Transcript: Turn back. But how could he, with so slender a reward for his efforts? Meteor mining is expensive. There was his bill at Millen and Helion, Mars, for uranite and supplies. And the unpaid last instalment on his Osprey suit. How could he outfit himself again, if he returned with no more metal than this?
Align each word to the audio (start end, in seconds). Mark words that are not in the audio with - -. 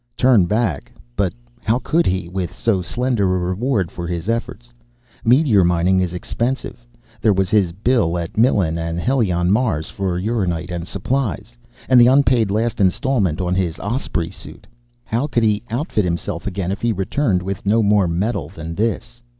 Turn 0.17 0.45
back. 0.47 0.91
But 1.15 1.31
how 1.63 1.77
could 1.77 2.07
he, 2.07 2.27
with 2.27 2.57
so 2.57 2.81
slender 2.81 3.35
a 3.35 3.37
reward 3.37 3.91
for 3.91 4.07
his 4.07 4.29
efforts? 4.29 4.73
Meteor 5.23 5.63
mining 5.63 5.99
is 5.99 6.11
expensive. 6.15 6.83
There 7.21 7.33
was 7.35 7.51
his 7.51 7.71
bill 7.71 8.17
at 8.17 8.35
Millen 8.35 8.79
and 8.79 8.99
Helion, 8.99 9.51
Mars, 9.51 9.91
for 9.91 10.19
uranite 10.19 10.71
and 10.71 10.87
supplies. 10.87 11.55
And 11.87 12.01
the 12.01 12.07
unpaid 12.07 12.49
last 12.49 12.81
instalment 12.81 13.41
on 13.41 13.53
his 13.53 13.77
Osprey 13.79 14.31
suit. 14.31 14.65
How 15.03 15.27
could 15.27 15.43
he 15.43 15.61
outfit 15.69 16.03
himself 16.03 16.47
again, 16.47 16.71
if 16.71 16.81
he 16.81 16.91
returned 16.93 17.43
with 17.43 17.63
no 17.63 17.83
more 17.83 18.07
metal 18.07 18.49
than 18.49 18.73
this? 18.73 19.21